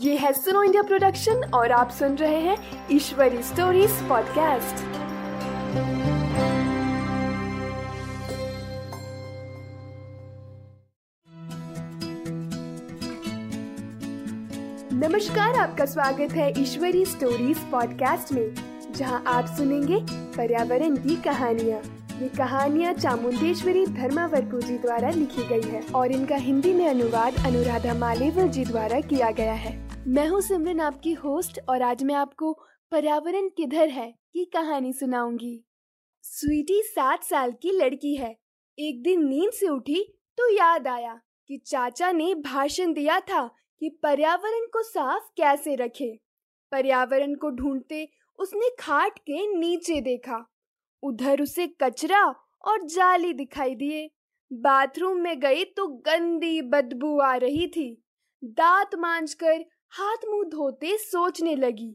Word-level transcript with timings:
ये 0.00 0.16
है 0.16 0.32
सुनो 0.32 0.62
इंडिया 0.62 0.82
प्रोडक्शन 0.82 1.42
और 1.54 1.72
आप 1.72 1.90
सुन 1.90 2.14
रहे 2.16 2.40
हैं 2.40 2.56
ईश्वरी 2.92 3.42
स्टोरीज 3.42 3.90
पॉडकास्ट। 4.08 4.84
नमस्कार, 14.92 15.54
आपका 15.54 15.84
स्वागत 15.84 16.32
है 16.32 16.52
ईश्वरी 16.60 17.04
स्टोरीज 17.04 17.58
पॉडकास्ट 17.58 18.32
में, 18.32 18.54
जहाँ 18.96 19.22
आप 19.26 19.46
सुनेंगे 19.46 20.00
पर्यावरण 20.36 20.96
की 20.96 21.16
कहानियाँ। 21.16 21.82
ये 22.22 22.28
कहानियाँ 22.28 22.92
चामुंडेश्वरी 22.92 23.86
धर्मावर्कू 23.86 24.60
जी 24.60 24.78
द्वारा 24.78 25.10
लिखी 25.10 25.46
गई 25.48 25.68
है 25.70 25.82
और 25.94 26.12
इनका 26.12 26.36
हिंदी 26.36 26.72
में 26.72 26.88
अनुवाद 26.88 27.34
अनुराधा 27.46 27.94
मालेवर 27.94 28.46
जी 28.46 28.64
द्वारा 28.64 29.00
किया 29.00 29.30
गया 29.30 29.52
है। 29.52 29.87
मैं 30.08 30.26
हूँ 30.28 30.40
सिमरन, 30.40 30.80
आपकी 30.80 31.12
होस्ट, 31.12 31.60
और 31.68 31.82
आज 31.82 32.02
मैं 32.02 32.14
आपको 32.14 32.52
पर्यावरण 32.90 33.48
किधर 33.48 33.88
है 33.88 34.14
की 34.32 34.44
कहानी 34.44 34.92
सुनाऊँगी। 34.92 35.64
स्वीटी 36.22 36.82
सात 36.82 37.24
साल 37.24 37.52
की 37.52 37.70
लड़की 37.70 38.14
है। 38.16 38.30
एक 38.78 39.02
दिन 39.02 39.26
नींद 39.28 39.50
से 39.52 39.68
उठी 39.68 40.02
तो 40.38 40.48
याद 40.54 40.88
आया 40.88 41.20
कि 41.48 41.58
चाचा 41.66 42.12
ने 42.12 42.34
भाषण 42.34 42.92
दिया 42.92 43.20
था 43.20 43.46
कि 43.80 43.88
पर्यावरण 44.02 44.66
को 44.66 44.82
साफ़ 44.82 45.28
कैसे 45.36 45.74
रखे। 45.74 46.18
पर्यावरण 46.72 47.34
को 47.34 47.50
ढूंढते 47.50 48.08
उसने 48.38 48.70
खाट 48.80 49.18
के 49.18 49.46
नीचे 49.58 50.00
देखा। 50.00 50.44
उधर 51.02 51.42
उसे 51.42 51.66
कचरा 51.66 52.24
और 52.64 52.86
जाली 52.86 53.32
दिखाई 53.32 53.74
दिए। 53.74 54.10
बाथरूम 54.52 55.18
में 55.18 55.40
गई 55.40 55.64
तो 55.64 55.86
गंदी 55.86 56.62
बदबू 56.62 57.18
आ 57.20 57.36
रही 57.36 57.66
थी। 57.66 58.04
दांत 58.44 58.94
मांझकर 58.94 59.64
हाथ 59.90 60.16
मुँह 60.28 60.44
धोते 60.44 60.96
सोचने 60.98 61.54
लगी 61.56 61.90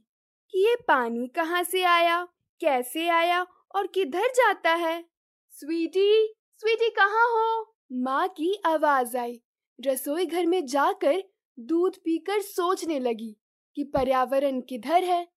कि 0.51 0.67
ये 0.67 0.75
पानी 0.87 1.27
कहाँ 1.27 1.63
से 1.63 1.83
आया, 1.83 2.23
कैसे 2.61 3.07
आया 3.07 3.45
और 3.75 3.87
किधर 3.87 4.27
जाता 4.27 4.73
है। 4.73 5.05
स्वीटी 5.51 6.33
स्वीटी 6.57 6.89
कहाँ 6.89 7.27
हो? 7.29 7.75
माँ 7.93 8.27
की 8.27 8.61
आवाज़ 8.65 9.17
आई। 9.17 9.41
रसोई 9.79 10.25
घर 10.25 10.45
में 10.45 10.65
जाकर 10.65 11.23
दूध 11.59 11.95
पीकर 11.95 12.41
सोचने 12.41 12.99
लगी 12.99 13.37
कि 13.75 13.83
पर्यावरण 13.83 14.61
किधर 14.61 15.03
है, 15.03 15.27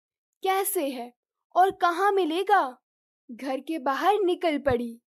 कैसे 0.43 0.89
है 0.89 1.13
और 1.57 1.71
कहाँ 1.71 2.13
मिलेगा। 2.13 2.79
घर 3.31 3.61
के 3.61 3.79
बाहर 3.79 4.19
निकल 4.21 4.59
पड़ी। 4.59 5.01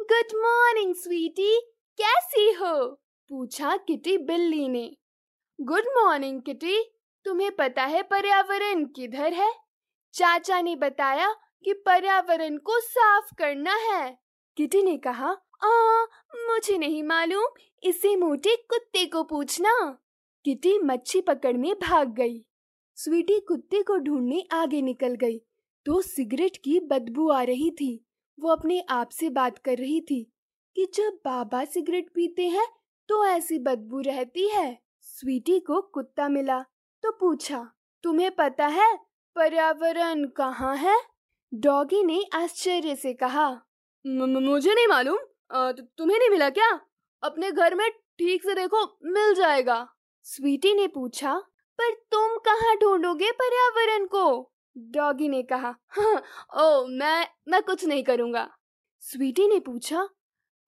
गुड 0.00 0.36
मॉर्निंग, 0.36 0.94
स्वीटी, 0.94 1.60
कैसी 1.98 2.52
हो? 2.52 2.94
पूछा 3.30 3.76
किटी 3.76 4.18
बिल्ली 4.18 4.68
ने। 4.68 4.96
Good 5.60 5.82
morning 5.98 6.42
Kitty. 6.42 6.82
तुम्हें 7.24 7.50
पता 7.56 7.84
है 7.84 8.02
पर्यावरण 8.02 8.84
किधर 8.84 9.32
है? 9.32 9.52
चाचा 10.14 10.60
ने 10.60 10.76
बताया 10.76 11.32
कि 11.64 11.72
पर्यावरण 11.72 12.56
को 12.56 12.80
साफ़ 12.80 13.34
करना 13.38 13.74
है। 13.74 14.18
किटी 14.56 14.82
ने 14.82 14.96
कहा 14.96 15.30
आ, 15.64 16.02
मुझे 16.34 16.78
नहीं 16.78 17.02
मालूम। 17.02 17.44
इसे 17.82 18.16
मोटे 18.16 18.56
कुत्ते 18.56 19.06
को 19.06 19.22
पूछना। 19.22 19.98
किटी 20.44 20.78
मच्छी 20.78 21.20
पकड़ने 21.20 21.74
भाग 21.74 22.08
गई। 22.08 22.44
स्वीटी 22.96 23.40
कुत्ते 23.40 23.82
को 23.82 23.98
ढूँढने 23.98 24.44
आगे 24.52 24.82
निकल 24.82 25.14
गई। 25.14 25.38
तो 25.86 26.00
सिगरेट 26.02 26.56
की 26.56 26.80
बदबू 26.80 27.28
आ 27.30 27.42
रही 27.42 27.70
थी। 27.70 28.06
वो 28.40 28.50
अपने 28.50 28.80
आप 28.80 29.08
से 29.08 29.30
बात 29.30 29.58
कर 29.58 29.78
रही 29.78 30.00
थी 30.00 30.32
कि 30.76 30.86
जब 30.94 31.18
बाबा 31.24 31.64
सिगरेट 31.64 32.10
पीते 32.14 32.48
हैं 32.48 32.66
तो 33.08 33.24
ऐसी 33.26 33.58
बदबू 33.58 34.00
रहती 34.00 34.48
है। 34.48 34.83
स्वीटी 35.24 35.58
को 35.58 35.80
कुत्ता 35.94 36.28
मिला 36.28 36.58
तो 37.02 37.10
पूछा 37.10 37.58
तुम्हें 38.04 38.30
पता 38.30 38.66
है 38.66 38.88
पर्यावरण 39.36 40.24
कहाँ 40.36 40.74
है? 40.76 40.96
डॉगी 41.52 42.02
ने 42.02 42.20
आश्चर्य 42.34 42.96
से 42.96 43.12
कहा 43.14 43.46
मुझे 44.04 44.74
नहीं 44.74 44.86
मालूम। 44.86 45.16
तुम्हें 45.98 46.18
नहीं 46.18 46.28
मिला 46.30 46.48
क्या? 46.50 46.68
अपने 47.22 47.50
घर 47.52 47.74
में 47.74 47.88
ठीक 47.90 48.42
से 48.42 48.54
देखो 48.54 48.84
मिल 49.04 49.32
जाएगा। 49.34 49.78
स्वीटी 50.26 50.74
ने 50.74 50.86
पूछा 50.88 51.34
पर 51.78 51.94
तुम 52.12 52.36
कहाँ 52.44 52.76
ढूंढोगे 52.76 53.30
पर्यावरण 53.32 54.06
को? 54.06 54.52
डॉगी 54.76 55.28
ने 55.28 55.42
कहा 55.44 55.74
हाँ, 55.90 56.22
ओ 56.56 56.86
मैं 56.88 57.26
मैं 57.48 57.62
कुछ 57.62 57.84
नहीं 57.84 58.04
करूँगा। 58.04 58.48
स्वीटी 59.02 59.48
ने 59.48 59.58
पूछा 59.62 60.04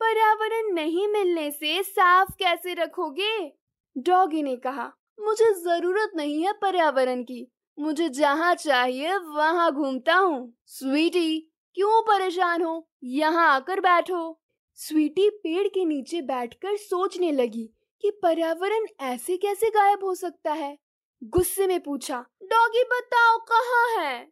पर्यावरण 0.01 0.73
नहीं 0.75 1.07
मिलने 1.09 1.51
से 1.51 1.83
साफ़ 1.83 2.35
कैसे 2.39 2.75
रखोगे? 2.75 3.66
डॉगी 3.99 4.43
ने 4.43 4.57
कहा, 4.57 4.93
मुझे 5.21 5.53
ज़रूरत 5.55 6.13
नहीं 6.17 6.43
है 6.43 6.53
पर्यावरण 6.53 7.23
की। 7.23 7.47
मुझे 7.79 8.09
जहाँ 8.09 8.55
चाहिए, 8.55 9.17
वहाँ 9.17 9.73
घूमता 9.73 10.15
हूँ। 10.15 10.55
स्वीटी, 10.67 11.53
क्यों 11.75 12.03
परेशान 12.03 12.63
हो? 12.63 12.89
यहाँ 13.05 13.49
आकर 13.55 13.81
बैठो। 13.81 14.41
स्वीटी 14.75 15.31
पेड़ 15.31 15.69
के 15.69 15.85
नीचे 15.85 16.21
बैठकर 16.23 16.77
सोचने 16.77 17.33
लगी 17.33 17.71
कि 18.01 18.11
पर्यावरण 18.11 18.87
ऐसे 19.01 19.37
कैसे 19.37 19.71
गायब 19.71 20.05
हो 20.05 20.15
सकता 20.15 20.53
है। 20.53 20.77
गुस्से 21.25 21.67
में 21.67 21.81
पूछा, 21.81 22.25
डॉगी 22.43 22.83
बताओ, 22.83 23.39
कहाँ 23.39 24.05
है? 24.05 24.29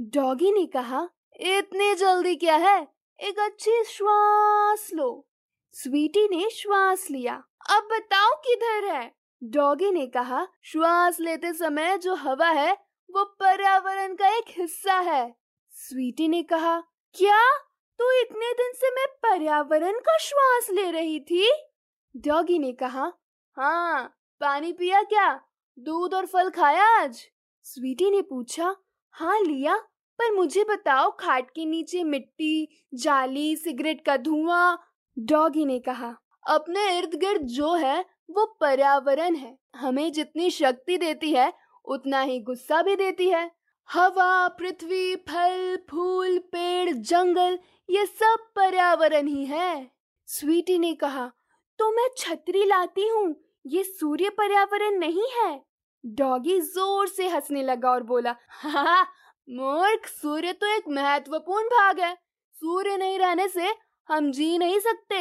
डॉगी 0.00 0.52
ने 0.52 0.66
कहा, 0.66 1.08
इतनी 1.40 1.94
जल्दी 1.94 2.36
क्या 2.36 2.56
है? 2.56 2.88
एक 3.20 3.38
अच्छी 3.38 3.84
श्वास 3.84 4.90
लो। 4.94 5.28
स्वीटी 5.72 6.28
ने 6.28 6.50
श्वास 6.50 7.10
लिया। 7.10 7.42
अब 7.70 7.88
बताओ 7.92 8.34
किधर 8.34 8.84
है? 8.84 9.14
डॉगी 9.44 9.90
ने 9.90 10.06
कहा, 10.06 10.46
श्वास 10.62 11.20
लेते 11.20 11.52
समय 11.52 11.98
जो 11.98 12.14
हवा 12.14 12.48
है, 12.48 12.72
वो 13.10 13.24
पर्यावरण 13.24 14.14
का 14.14 14.28
एक 14.28 14.44
हिस्सा 14.48 14.98
है। 15.00 15.36
स्वीटी 15.70 16.28
ने 16.28 16.42
कहा, 16.42 16.80
क्या? 17.14 17.56
तो 17.98 18.20
इतने 18.20 18.52
दिन 18.52 18.72
से 18.72 18.90
मैं 18.90 19.06
पर्यावरण 19.06 19.92
का 19.92 20.16
श्वास 20.18 20.70
ले 20.70 20.90
रही 20.90 21.20
थी? 21.20 21.52
डॉगी 22.16 22.58
ने 22.58 22.72
कहा 22.72 23.12
हाँ 23.56 24.16
पानी 24.40 24.72
पिया 24.72 25.02
क्या? 25.02 25.40
दूध 25.78 26.14
और 26.14 26.26
फल 26.26 26.50
खाया 26.50 26.84
आज? 26.84 27.24
स्वीटी 27.62 28.10
ने 28.10 28.22
पूछा 28.22 28.76
हाँ 29.10 29.40
लिया, 29.40 29.76
पर 30.18 30.32
मुझे 30.32 30.64
बताओ 30.64 31.16
खाट 31.20 31.50
के 31.50 31.64
नीचे 31.64 32.04
मिट्टी, 32.04 32.86
जाली, 32.94 33.56
सिगरेट 33.56 34.04
का 34.06 34.16
धुआँ? 34.16 34.78
डॉगी 35.18 35.64
ने 35.64 35.78
कहा 35.78 36.16
अपने 36.48 36.88
इर्द 36.98 37.14
गिर्द 37.16 37.42
जो 37.48 37.74
है, 37.74 38.04
वो 38.30 38.44
पर्यावरण 38.60 39.34
है। 39.36 39.56
हमें 39.76 40.10
जितनी 40.12 40.50
शक्ति 40.50 40.96
देती 40.98 41.32
है, 41.32 41.52
उतना 41.84 42.20
ही 42.20 42.38
गुस्सा 42.40 42.82
भी 42.82 42.96
देती 42.96 43.28
है। 43.30 43.50
हवा, 43.88 44.48
पृथ्वी, 44.50 45.14
फल, 45.28 45.76
फूल, 45.90 46.38
पेड़, 46.52 46.90
जंगल, 46.90 47.58
ये 47.88 48.04
सब 48.06 48.46
पर्यावरण 48.56 49.26
ही 49.26 49.44
है। 49.44 49.90
स्वीटी 50.28 50.78
ने 50.78 50.94
कहा 50.94 51.30
तो 51.78 51.90
मैं 51.92 52.08
छतरी 52.16 52.64
लाती 52.64 53.06
हूँ, 53.08 53.34
ये 53.64 53.82
सूर्य 53.84 54.28
पर्यावरण 54.30 54.98
नहीं 54.98 55.26
है? 55.34 55.60
डॉगी 56.04 56.60
ज़ोर 56.60 57.08
से 57.08 57.28
हंसने 57.28 57.62
लगा 57.62 57.90
और 57.90 58.02
बोला 58.02 58.34
हाँ 58.52 59.06
मूर्ख, 59.48 60.06
सूर्य 60.06 60.52
तो 60.52 60.66
एक 60.68 60.88
महत्वपूर्ण 60.88 61.66
भाग 61.68 62.00
है। 62.00 62.14
सूर्य 62.56 62.96
नहीं 62.96 63.18
रहने 63.18 63.48
से 63.48 63.74
हम 64.08 64.30
जी 64.32 64.56
नहीं 64.58 64.78
सकते। 64.80 65.20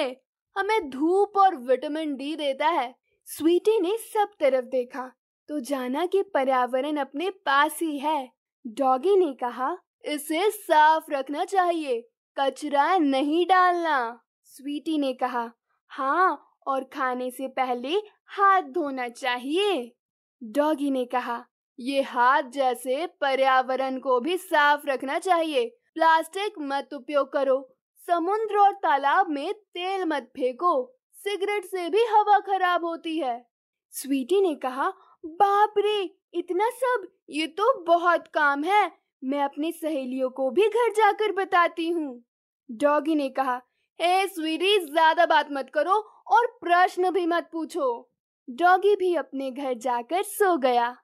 हमें 0.57 0.90
धूप 0.90 1.38
और 1.38 1.56
विटामिन 1.56 2.16
डी 2.16 2.35
देता 2.35 2.68
है। 2.68 2.95
स्वीटी 3.25 3.79
ने 3.79 3.97
सब 3.97 4.29
तरफ़ 4.40 4.66
देखा 4.66 5.12
तो 5.50 5.59
जाना 5.59 6.06
कि 6.06 6.22
पर्यावरण 6.23 6.97
अपने 6.97 7.29
पास 7.29 7.79
ही 7.81 7.97
है। 8.00 8.31
डॉगी 8.68 9.16
ने 9.16 9.34
कहा, 9.34 9.78
इसे 10.06 10.50
साफ़ 10.51 11.12
रखना 11.12 11.45
चाहिए, 11.45 12.01
कचरा 12.38 12.97
नहीं 12.97 13.45
डालना। 13.45 14.22
स्वीटी 14.44 14.97
ने 14.97 15.13
कहा 15.13 15.51
हाँ 15.88 16.59
और 16.68 16.84
खाने 16.84 17.31
से 17.31 17.47
पहले 17.47 17.94
हाथ 18.28 18.62
धोना 18.62 19.07
चाहिए। 19.09 19.95
डॉगी 20.44 20.92
ने 20.92 21.06
कहा, 21.06 21.45
ये 21.80 22.01
हाथ 22.01 22.44
जैसे 22.44 23.07
पर्यावरण 23.21 24.00
को 24.00 24.19
भी 24.19 24.38
साफ़ 24.38 24.88
रखना 24.88 25.19
चाहिए। 25.19 25.68
प्लास्टिक 25.94 26.53
मत 26.60 26.94
उपयोग 26.94 27.33
करो 27.33 27.76
समुद्र 28.07 28.57
और 28.57 28.74
तालाब 28.74 29.30
में 29.30 29.54
तेल 29.54 30.06
मत 30.06 30.30
फेंको, 30.36 30.74
सिगरेट 31.15 31.65
से 31.65 31.89
भी 31.89 32.04
हवा 32.06 32.39
खराब 32.39 32.86
होती 32.86 33.18
है। 33.18 33.45
स्वीटी 33.94 34.42
ने 34.42 34.54
कहा, 34.56 34.89
बाप 35.24 35.74
रे, 35.77 36.01
इतना 36.33 36.69
सब? 36.69 37.07
ये 37.30 37.48
तो 37.48 37.74
बहुत 37.83 38.27
काम 38.27 38.63
है। 38.63 38.92
मैं 39.24 39.42
अपनी 39.42 39.71
सहेलियों 39.71 40.30
को 40.30 40.50
भी 40.51 40.68
घर 40.69 40.92
जाकर 40.94 41.31
बताती 41.31 41.89
हूँ। 41.89 42.24
डॉगी 42.69 43.15
ने 43.15 43.30
कहा, 43.30 43.56
हे 44.00 44.27
स्वीटी, 44.27 44.77
ज़्यादा 44.80 45.25
बात 45.25 45.48
मत 45.51 45.71
करो 45.74 45.95
और 46.27 46.48
प्रश्न 46.62 47.12
भी 47.12 47.25
मत 47.25 47.50
पूछो। 47.51 48.10
डॉगी 48.48 48.95
भी 48.95 49.15
अपने 49.15 49.51
घर 49.51 49.74
जाकर 49.74 50.24
सो 50.24 50.57
गया। 50.57 50.95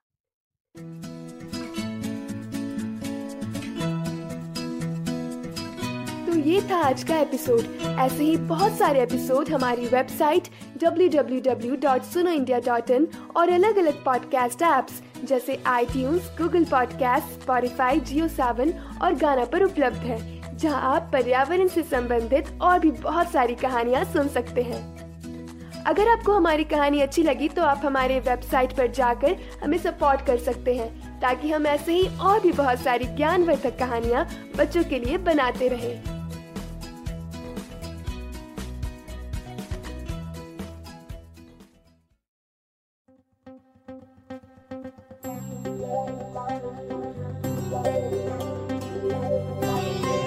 ये 6.44 6.62
था 6.62 6.78
आज 6.78 7.04
का 7.04 7.18
एपिसोड 7.18 7.60
ऐसे 8.00 8.24
ही 8.24 8.38
बहुत 8.38 8.78
सारे 8.78 9.02
एपिसोड 9.02 9.50
हमारी 9.50 9.86
वेबसाइट 9.86 10.44
www.sunoindia.in 10.78 13.06
और 13.36 13.50
अलग 13.50 13.78
अलग 13.78 14.04
पॉडकास्ट 14.04 14.62
ऐप्स 14.62 15.02
जैसे 15.24 15.64
आई 15.68 15.86
Google 15.86 16.64
podcast 16.64 17.42
Spotify 17.42 18.00
Jio 18.00 18.28
Saavn 18.28 18.74
और 19.02 19.14
गाना 19.14 19.46
पर 19.46 19.64
उपलब्ध 19.64 19.98
है, 19.98 20.58
जहाँ 20.58 20.96
आप 20.96 21.10
पर्यावरण 21.14 21.68
से 21.68 21.84
संबंधित 21.84 22.46
और 22.62 22.80
भी 22.80 22.92
बहुत 22.92 23.32
सारी 23.32 23.56
कहानियाँ 23.56 24.04
सुन 24.04 24.28
सकते 24.28 24.62
हैं। 24.62 25.04
अगर 25.84 26.08
आपको 26.08 26.32
हमारी 26.32 26.64
कहानी 26.64 27.02
अच्छी 27.02 27.24
लगी 27.24 27.50
तो 27.50 27.62
आप 27.62 27.82
हमारे 27.86 28.20
वेबसाइट 28.20 28.72
पर 28.72 28.92
जाकर 28.92 29.36
हमें 29.64 29.78
सपोर्ट 29.78 30.26
कर 30.26 30.38
सकते 30.38 30.76
हैं, 30.76 31.22
ताकि 31.22 31.52
हम 31.52 31.68
ऐसे 31.68 31.94
ही 31.94 32.18
और 32.18 32.40
भी 32.40 32.52
बहुत 32.52 32.80
सारी 32.80 33.06
ज्ञानवर्धक 33.06 33.80
कहानियाँ 33.80 34.30
बच्चों 34.58 34.84
के 34.84 35.00
लिए 35.00 35.18
बनाते 35.18 35.68
रहें। 35.68 36.13
Thank 46.34 46.64
you. 50.06 50.23